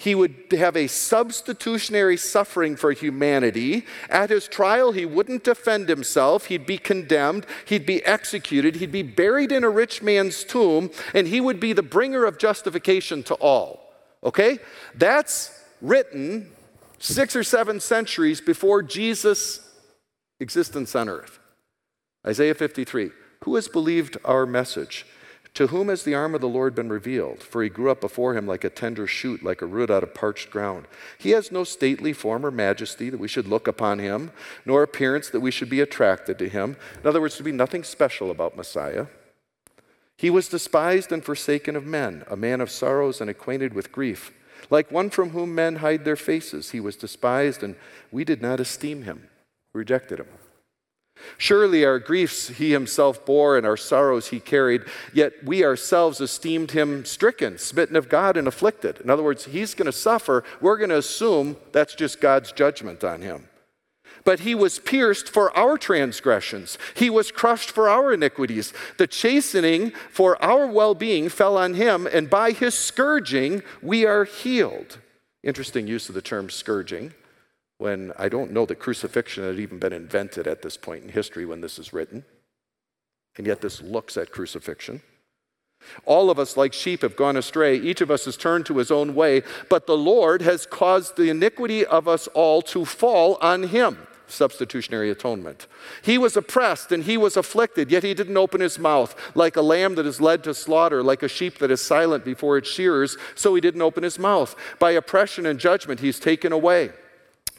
[0.00, 3.84] he would have a substitutionary suffering for humanity.
[4.08, 6.46] At his trial, he wouldn't defend himself.
[6.46, 7.44] He'd be condemned.
[7.66, 8.76] He'd be executed.
[8.76, 12.38] He'd be buried in a rich man's tomb, and he would be the bringer of
[12.38, 13.92] justification to all.
[14.24, 14.58] Okay?
[14.94, 16.50] That's written
[16.98, 19.60] six or seven centuries before Jesus'
[20.40, 21.38] existence on earth.
[22.26, 23.10] Isaiah 53.
[23.44, 25.04] Who has believed our message?
[25.54, 27.42] To whom has the arm of the Lord been revealed?
[27.42, 30.14] For he grew up before him like a tender shoot, like a root out of
[30.14, 30.86] parched ground.
[31.18, 34.30] He has no stately form or majesty that we should look upon him,
[34.64, 36.76] nor appearance that we should be attracted to him.
[37.02, 39.06] In other words, to be nothing special about Messiah.
[40.16, 44.32] He was despised and forsaken of men, a man of sorrows and acquainted with grief.
[44.68, 47.74] Like one from whom men hide their faces, he was despised, and
[48.12, 49.28] we did not esteem him,
[49.72, 50.28] rejected him.
[51.38, 56.72] Surely our griefs he himself bore and our sorrows he carried, yet we ourselves esteemed
[56.72, 59.00] him stricken, smitten of God, and afflicted.
[59.00, 60.44] In other words, he's going to suffer.
[60.60, 63.48] We're going to assume that's just God's judgment on him.
[64.24, 68.72] But he was pierced for our transgressions, he was crushed for our iniquities.
[68.98, 74.24] The chastening for our well being fell on him, and by his scourging we are
[74.24, 74.98] healed.
[75.42, 77.14] Interesting use of the term scourging
[77.80, 81.46] when I don't know that crucifixion had even been invented at this point in history
[81.46, 82.24] when this is written.
[83.38, 85.00] And yet, this looks at crucifixion.
[86.04, 87.76] All of us, like sheep, have gone astray.
[87.76, 91.30] Each of us has turned to his own way, but the Lord has caused the
[91.30, 94.06] iniquity of us all to fall on him.
[94.26, 95.66] Substitutionary atonement.
[96.02, 99.16] He was oppressed and he was afflicted, yet he didn't open his mouth.
[99.34, 102.58] Like a lamb that is led to slaughter, like a sheep that is silent before
[102.58, 104.54] its shearers, so he didn't open his mouth.
[104.78, 106.90] By oppression and judgment, he's taken away.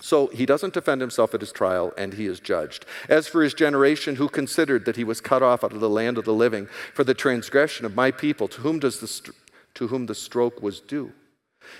[0.01, 2.85] So he doesn't defend himself at his trial, and he is judged.
[3.07, 6.17] As for his generation, who considered that he was cut off out of the land
[6.17, 9.33] of the living for the transgression of my people, to whom, does the,
[9.75, 11.13] to whom the stroke was due?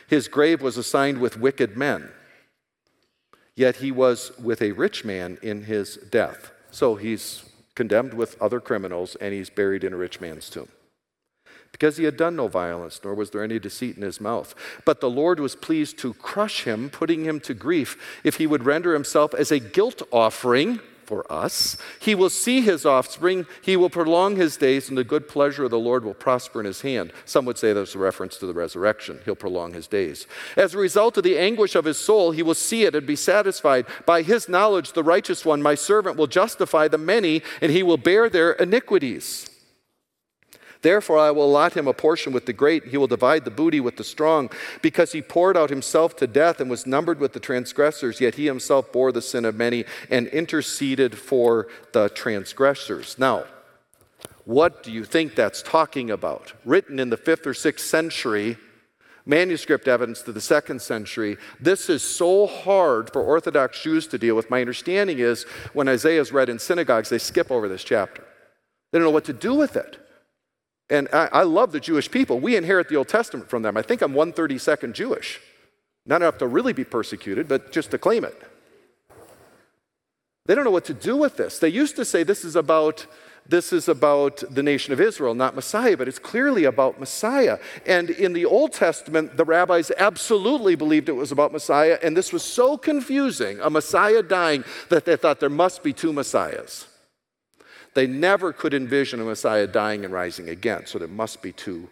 [0.07, 2.09] His grave was assigned with wicked men,
[3.55, 6.51] yet he was with a rich man in his death.
[6.69, 10.69] So he's condemned with other criminals, and he's buried in a rich man's tomb
[11.71, 14.53] because he had done no violence, nor was there any deceit in his mouth.
[14.85, 18.65] But the Lord was pleased to crush him, putting him to grief, if he would
[18.65, 20.79] render himself as a guilt offering
[21.11, 21.75] for us.
[21.99, 25.69] He will see his offspring, he will prolong his days, and the good pleasure of
[25.69, 27.11] the Lord will prosper in his hand.
[27.25, 29.19] Some would say that's a reference to the resurrection.
[29.25, 30.25] He'll prolong his days.
[30.55, 33.17] As a result of the anguish of his soul, he will see it and be
[33.17, 33.87] satisfied.
[34.05, 37.97] By his knowledge, the righteous one, my servant, will justify the many, and he will
[37.97, 39.50] bear their iniquities.
[40.81, 42.87] Therefore, I will allot him a portion with the great.
[42.87, 44.49] He will divide the booty with the strong,
[44.81, 48.19] because he poured out himself to death and was numbered with the transgressors.
[48.19, 53.17] Yet he himself bore the sin of many and interceded for the transgressors.
[53.19, 53.45] Now,
[54.45, 56.53] what do you think that's talking about?
[56.65, 58.57] Written in the fifth or sixth century,
[59.23, 61.37] manuscript evidence to the second century.
[61.59, 64.49] This is so hard for Orthodox Jews to deal with.
[64.49, 68.23] My understanding is when Isaiah is read in synagogues, they skip over this chapter.
[68.91, 69.99] They don't know what to do with it.
[70.91, 72.39] And I, I, love the Jewish people.
[72.41, 73.77] We inherit the Old Testament from them.
[73.77, 75.39] I think I'm 132nd Jewish.
[76.05, 78.39] Not enough to really be persecuted, but just to claim it.
[80.45, 81.59] They don't know what to do with this.
[81.59, 83.07] They used to say this is about
[83.47, 87.57] this is about the nation of Israel, not Messiah, but it's clearly about Messiah.
[87.85, 92.31] And in the Old Testament, the rabbis absolutely believed it was about Messiah, and this
[92.31, 96.87] was so confusing, a Messiah dying, that they thought there must be two Messiahs.
[97.93, 101.89] They never could envision a Messiah dying and rising again, so there must be two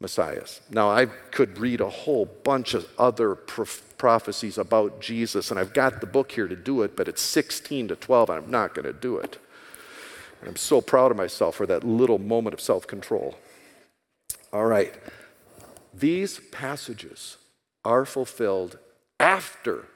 [0.00, 0.60] Messiahs.
[0.70, 6.00] Now, I could read a whole bunch of other prophecies about Jesus, and I've got
[6.00, 8.86] the book here to do it, but it's 16 to 12, and I'm not going
[8.86, 9.38] to do it.
[10.40, 13.36] And I'm so proud of myself for that little moment of self control.
[14.52, 14.94] All right.
[15.92, 17.36] These passages
[17.84, 18.78] are fulfilled
[19.18, 19.86] after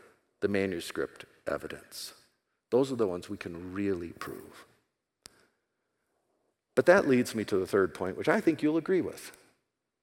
[0.41, 2.13] the manuscript evidence.
[2.71, 4.67] Those are the ones we can really prove.
[6.75, 9.33] But that leads me to the third point, which I think you'll agree with,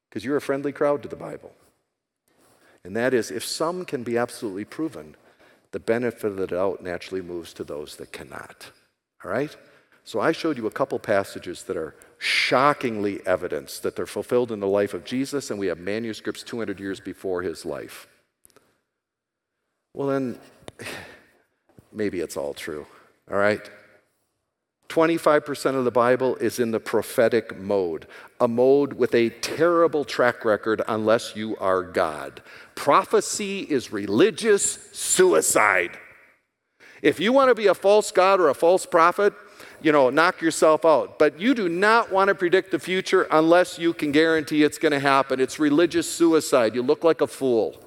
[0.10, 1.54] because you're a friendly crowd to the Bible.
[2.84, 5.16] And that is if some can be absolutely proven,
[5.72, 8.72] the benefit of the doubt naturally moves to those that cannot.
[9.24, 9.56] All right?
[10.04, 14.60] So I showed you a couple passages that are shockingly evidence that they're fulfilled in
[14.60, 18.08] the life of Jesus, and we have manuscripts 200 years before his life.
[19.94, 20.40] Well, then,
[21.92, 22.88] maybe it's all true.
[23.30, 23.70] All right?
[24.92, 28.08] 25% of the Bible is in the prophetic mode,
[28.42, 32.42] a mode with a terrible track record unless you are God.
[32.76, 35.98] Prophecy is religious suicide.
[37.02, 39.34] If you want to be a false God or a false prophet,
[39.82, 41.18] you know, knock yourself out.
[41.18, 44.92] But you do not want to predict the future unless you can guarantee it's going
[44.92, 45.40] to happen.
[45.40, 46.76] It's religious suicide.
[46.76, 47.82] You look like a fool.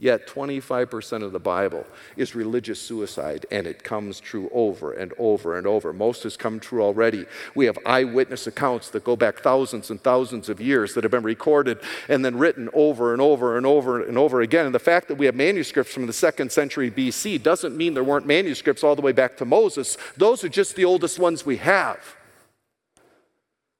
[0.00, 1.84] Yet 25% of the Bible
[2.16, 5.92] is religious suicide, and it comes true over and over and over.
[5.92, 7.26] Most has come true already.
[7.56, 11.24] We have eyewitness accounts that go back thousands and thousands of years that have been
[11.24, 14.66] recorded and then written over and over and over and over again.
[14.66, 18.04] And the fact that we have manuscripts from the second century BC doesn't mean there
[18.04, 19.98] weren't manuscripts all the way back to Moses.
[20.16, 22.17] Those are just the oldest ones we have.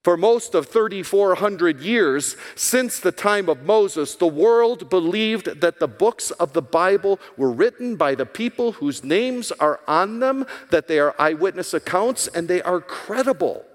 [0.09, 5.87] For most of 3,400 years since the time of Moses, the world believed that the
[5.87, 10.89] books of the Bible were written by the people whose names are on them, that
[10.89, 13.67] they are eyewitness accounts, and they are credible.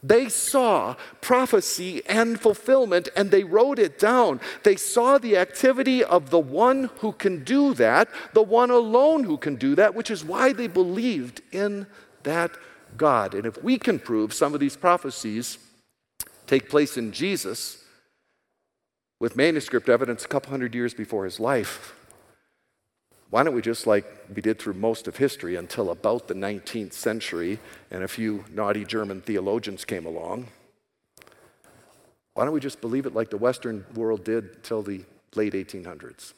[0.00, 4.38] They saw prophecy and fulfillment and they wrote it down.
[4.62, 9.36] They saw the activity of the one who can do that, the one alone who
[9.36, 11.88] can do that, which is why they believed in
[12.22, 12.52] that
[12.96, 13.34] God.
[13.34, 15.58] And if we can prove some of these prophecies
[16.46, 17.84] take place in Jesus
[19.20, 21.94] with manuscript evidence a couple hundred years before his life,
[23.30, 26.92] why don't we just like we did through most of history until about the 19th
[26.92, 27.58] century
[27.90, 30.48] and a few naughty German theologians came along?
[32.34, 36.32] Why don't we just believe it like the Western world did till the late 1800s,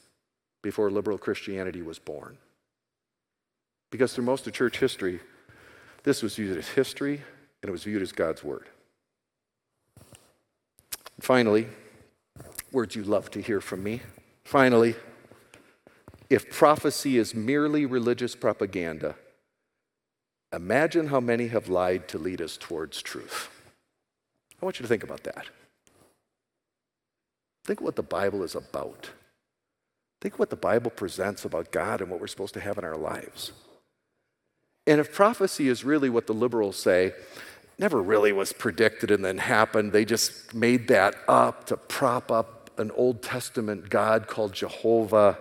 [0.63, 2.39] before liberal Christianity was born?
[3.91, 5.21] Because through most of church history,
[6.03, 7.23] this was viewed as history
[7.63, 8.69] and it was viewed as God's word.
[11.21, 11.67] Finally,
[12.73, 14.03] words you love to hear from me.
[14.45, 14.95] Finally,
[16.29, 19.15] if prophecy is merely religious propaganda,
[20.53, 23.49] imagine how many have lied to lead us towards truth.
[24.61, 25.47] I want you to think about that.
[27.65, 29.11] Think what the Bible is about.
[30.21, 32.97] Think what the Bible presents about God and what we're supposed to have in our
[32.97, 33.53] lives.
[34.87, 37.13] And if prophecy is really what the liberals say,
[37.79, 42.71] never really was predicted and then happened, they just made that up to prop up
[42.79, 45.39] an Old Testament God called Jehovah.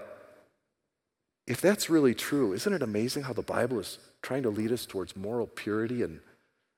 [1.47, 4.85] If that's really true, isn't it amazing how the Bible is trying to lead us
[4.85, 6.19] towards moral purity and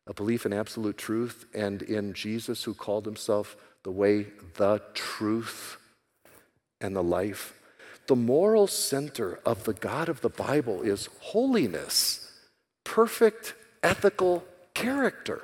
[0.05, 5.77] a belief in absolute truth and in Jesus who called himself the way, the truth,
[6.81, 7.53] and the life?
[8.07, 12.23] The moral center of the God of the Bible is holiness
[12.87, 13.53] perfect
[13.83, 14.45] ethical
[14.77, 15.41] character.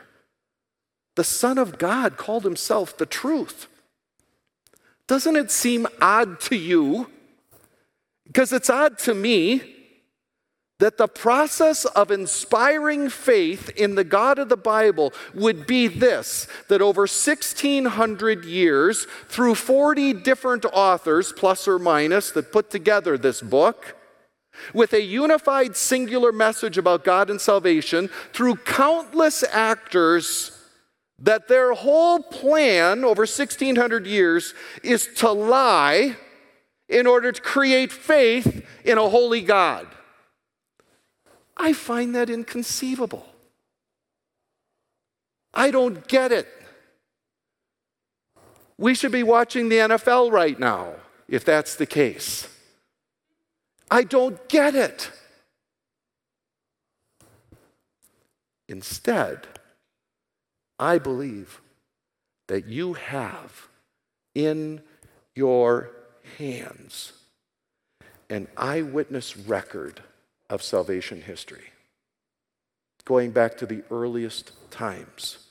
[1.16, 3.68] The Son of God called himself the truth.
[5.08, 7.10] Doesn't it seem odd to you?
[8.26, 9.62] Because it's odd to me
[10.80, 16.48] that the process of inspiring faith in the God of the Bible would be this
[16.68, 23.42] that over 1600 years, through 40 different authors, plus or minus, that put together this
[23.42, 23.96] book,
[24.74, 30.52] with a unified singular message about God and salvation through countless actors
[31.20, 36.16] that their whole plan over 1600 years is to lie
[36.90, 39.88] in order to create faith in a holy God.
[41.56, 43.26] I find that inconceivable.
[45.54, 46.48] I don't get it.
[48.78, 50.96] We should be watching the NFL right now
[51.28, 52.48] if that's the case.
[53.90, 55.12] I don't get it.
[58.68, 59.48] Instead,
[60.80, 61.62] I believe
[62.48, 63.68] that you have
[64.34, 64.82] in
[65.36, 65.92] your
[66.38, 67.14] hands
[68.30, 70.02] an eyewitness record
[70.50, 71.72] of salvation history,
[73.06, 75.43] going back to the earliest times.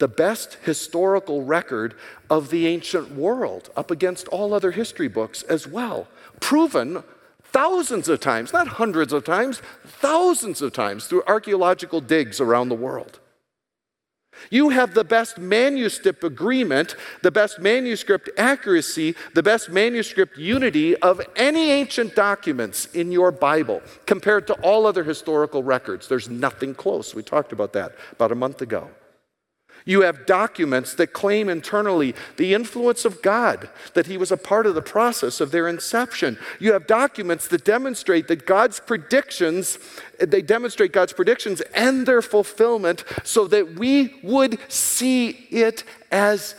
[0.00, 1.94] The best historical record
[2.30, 6.08] of the ancient world, up against all other history books as well,
[6.40, 7.04] proven
[7.42, 12.74] thousands of times, not hundreds of times, thousands of times through archaeological digs around the
[12.74, 13.20] world.
[14.48, 21.20] You have the best manuscript agreement, the best manuscript accuracy, the best manuscript unity of
[21.36, 26.08] any ancient documents in your Bible compared to all other historical records.
[26.08, 27.14] There's nothing close.
[27.14, 28.88] We talked about that about a month ago.
[29.84, 34.66] You have documents that claim internally the influence of God, that He was a part
[34.66, 36.38] of the process of their inception.
[36.58, 39.78] You have documents that demonstrate that God's predictions,
[40.18, 46.54] they demonstrate God's predictions and their fulfillment so that we would see it as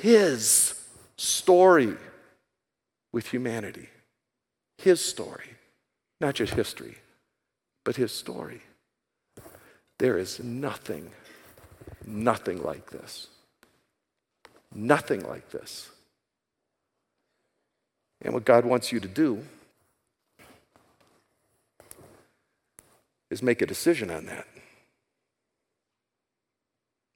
[0.00, 0.74] His
[1.16, 1.94] story
[3.12, 3.88] with humanity.
[4.78, 5.56] His story,
[6.20, 6.96] not just history,
[7.84, 8.62] but His story.
[9.98, 11.12] There is nothing
[12.06, 13.28] Nothing like this.
[14.74, 15.90] Nothing like this.
[18.22, 19.44] And what God wants you to do
[23.30, 24.46] is make a decision on that.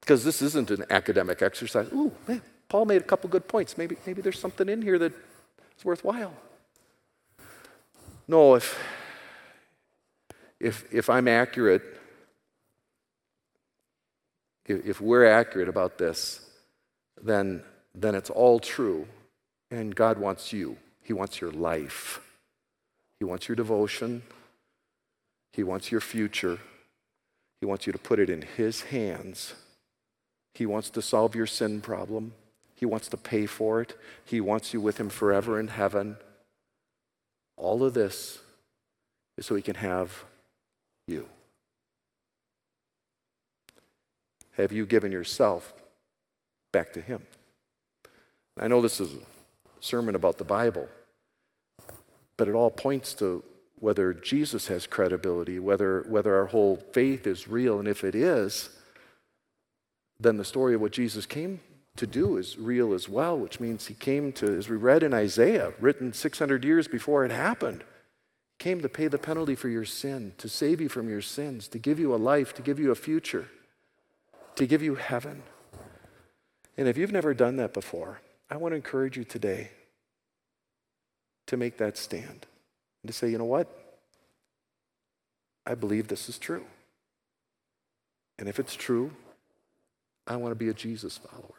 [0.01, 1.89] Because this isn't an academic exercise.
[1.93, 3.77] Ooh, man, Paul made a couple good points.
[3.77, 5.15] Maybe, maybe there's something in here that's
[5.85, 6.33] worthwhile.
[8.29, 8.79] No, if,
[10.59, 11.83] if, if I'm accurate
[14.67, 16.41] if we're accurate about this,
[17.23, 17.63] then,
[17.95, 19.07] then it's all true.
[19.71, 22.21] And God wants you, He wants your life,
[23.19, 24.23] He wants your devotion,
[25.53, 26.59] He wants your future.
[27.61, 29.55] He wants you to put it in His hands.
[30.55, 32.33] He wants to solve your sin problem.
[32.75, 33.97] He wants to pay for it.
[34.25, 36.17] He wants you with Him forever in heaven.
[37.57, 38.39] All of this
[39.39, 40.25] is so He can have
[41.07, 41.27] you.
[44.57, 45.75] Have you given yourself
[46.73, 47.23] back to Him?
[48.59, 49.19] I know this is a
[49.81, 50.89] sermon about the Bible,
[52.37, 53.45] but it all points to
[53.79, 57.79] whether Jesus has credibility, whether, whether our whole faith is real.
[57.79, 58.71] And if it is,
[60.19, 61.61] then the story of what Jesus came
[61.97, 65.13] to do is real as well, which means he came to, as we read in
[65.13, 67.85] Isaiah, written 600 years before it happened,
[68.59, 71.79] came to pay the penalty for your sin, to save you from your sins, to
[71.79, 73.51] give you a life, to give you a future
[74.57, 75.43] to give you heaven.
[76.77, 79.71] And if you've never done that before, I want to encourage you today
[81.47, 82.47] to make that stand
[83.03, 83.69] and to say, you know what?
[85.67, 86.65] I believe this is true.
[88.39, 89.13] And if it's true,
[90.27, 91.55] I want to be a Jesus follower.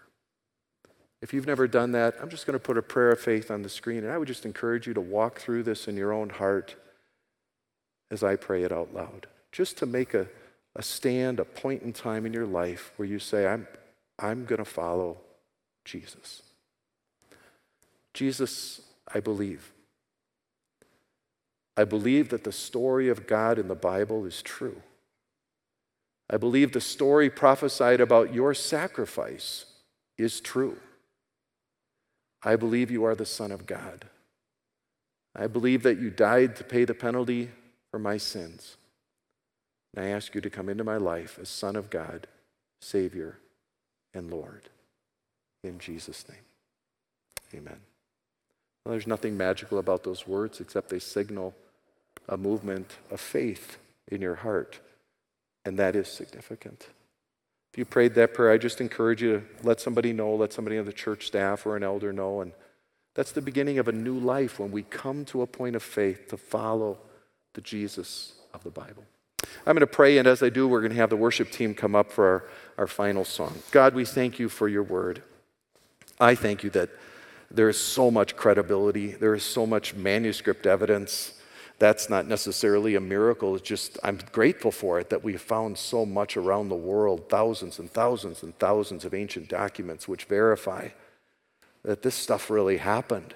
[1.21, 3.63] If you've never done that, I'm just going to put a prayer of faith on
[3.63, 6.29] the screen, and I would just encourage you to walk through this in your own
[6.29, 6.75] heart
[8.11, 10.27] as I pray it out loud, just to make a
[10.77, 13.67] a stand, a point in time in your life where you say, I'm,
[14.19, 15.17] I'm going to follow
[15.83, 16.43] Jesus.
[18.13, 18.81] Jesus,
[19.13, 19.73] I believe.
[21.75, 24.81] I believe that the story of God in the Bible is true.
[26.29, 29.65] I believe the story prophesied about your sacrifice
[30.17, 30.77] is true.
[32.43, 34.05] I believe you are the Son of God.
[35.35, 37.49] I believe that you died to pay the penalty
[37.89, 38.76] for my sins.
[39.97, 42.27] And I ask you to come into my life as Son of God,
[42.79, 43.39] Savior,
[44.13, 44.69] and Lord.
[45.63, 46.37] In Jesus' name.
[47.55, 47.79] Amen.
[48.85, 51.55] Well, there's nothing magical about those words except they signal
[52.29, 54.79] a movement of faith in your heart.
[55.65, 56.89] And that is significant.
[57.73, 60.77] If you prayed that prayer, I just encourage you to let somebody know, let somebody
[60.77, 62.41] on the church staff or an elder know.
[62.41, 62.51] And
[63.15, 66.27] that's the beginning of a new life when we come to a point of faith
[66.27, 66.99] to follow
[67.55, 69.03] the Jesus of the Bible.
[69.65, 71.73] I'm going to pray, and as I do, we're going to have the worship team
[71.73, 72.43] come up for our,
[72.77, 73.57] our final song.
[73.71, 75.23] God, we thank you for your word.
[76.19, 76.89] I thank you that
[77.49, 81.33] there is so much credibility, there is so much manuscript evidence.
[81.79, 83.55] That's not necessarily a miracle.
[83.55, 87.29] It's just, I'm grateful for it that we have found so much around the world
[87.29, 90.89] thousands and thousands and thousands of ancient documents which verify
[91.83, 93.35] that this stuff really happened,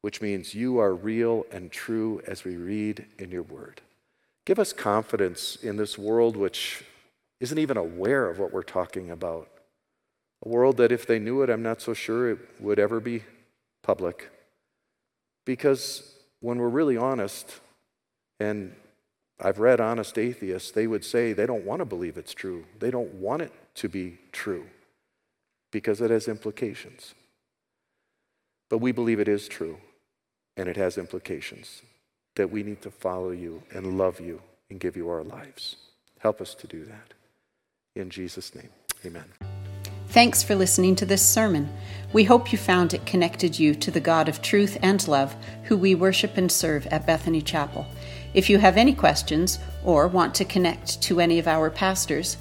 [0.00, 3.82] which means you are real and true as we read in your word.
[4.48, 6.82] Give us confidence in this world which
[7.38, 9.46] isn't even aware of what we're talking about.
[10.42, 13.24] A world that, if they knew it, I'm not so sure it would ever be
[13.82, 14.30] public.
[15.44, 17.60] Because when we're really honest,
[18.40, 18.74] and
[19.38, 22.64] I've read honest atheists, they would say they don't want to believe it's true.
[22.78, 24.64] They don't want it to be true
[25.72, 27.14] because it has implications.
[28.70, 29.76] But we believe it is true
[30.56, 31.82] and it has implications
[32.38, 35.76] that we need to follow you and love you and give you our lives.
[36.20, 37.12] Help us to do that.
[37.96, 38.70] In Jesus' name,
[39.04, 39.24] amen.
[40.10, 41.68] Thanks for listening to this sermon.
[42.12, 45.34] We hope you found it connected you to the God of truth and love,
[45.64, 47.84] who we worship and serve at Bethany Chapel.
[48.34, 52.36] If you have any questions or want to connect to any of our pastors,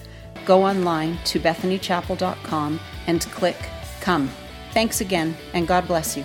[0.45, 3.57] go online to bethanychapel.com and click
[3.99, 4.29] Come.
[4.73, 6.23] Thanks again, and God bless you.